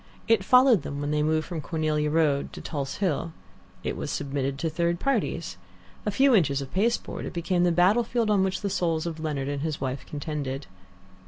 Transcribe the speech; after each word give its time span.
It 0.27 0.43
followed 0.43 0.81
them 0.81 0.99
when 0.99 1.11
they 1.11 1.21
moved 1.21 1.45
from 1.45 1.61
Cornelia 1.61 2.09
Road 2.09 2.51
to 2.53 2.59
Tulse 2.61 2.95
Hill. 2.95 3.33
It 3.83 3.95
was 3.95 4.09
submitted 4.09 4.57
to 4.57 4.67
third 4.67 4.99
parties. 4.99 5.57
A 6.07 6.09
few 6.09 6.33
inches 6.33 6.59
of 6.59 6.73
pasteboard, 6.73 7.27
it 7.27 7.33
became 7.33 7.65
the 7.65 7.71
battlefield 7.71 8.31
on 8.31 8.43
which 8.43 8.61
the 8.61 8.69
souls 8.71 9.05
of 9.05 9.19
Leonard 9.19 9.47
and 9.47 9.61
his 9.61 9.79
wife 9.79 10.03
contended. 10.07 10.65